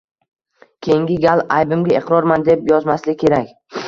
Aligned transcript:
Keyingi 0.85 1.17
gal 1.25 1.43
«Aybimga 1.57 1.93
iqrorman» 1.97 2.47
deb 2.47 2.65
yozmaslik 2.73 3.21
kerak. 3.25 3.53